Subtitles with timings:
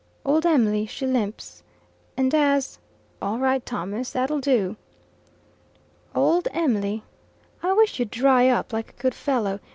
[0.25, 1.61] "'Old Em'ly she limps,
[2.17, 2.79] And as'"
[3.21, 4.09] "All right, Thomas.
[4.09, 4.75] That'll do."
[6.15, 7.03] "Old Em'ly'"
[7.61, 9.59] "I wish you'd dry up, like a good fellow.